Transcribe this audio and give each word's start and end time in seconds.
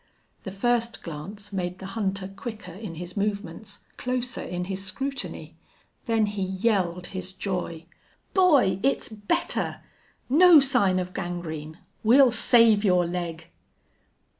The 0.45 0.51
first 0.51 1.03
glance 1.03 1.53
made 1.53 1.77
the 1.77 1.85
hunter 1.93 2.27
quicker 2.27 2.73
in 2.73 2.95
his 2.95 3.15
movements, 3.15 3.81
closer 3.97 4.41
in 4.41 4.65
his 4.65 4.83
scrutiny. 4.83 5.53
Then 6.07 6.25
he 6.25 6.41
yelled 6.41 7.05
his 7.13 7.33
joy. 7.33 7.85
"Boy, 8.33 8.79
it's 8.81 9.09
better! 9.09 9.81
No 10.27 10.59
sign 10.59 10.97
of 10.97 11.13
gangrene! 11.13 11.77
We'll 12.03 12.31
save 12.31 12.83
your 12.83 13.05
leg!" 13.05 13.51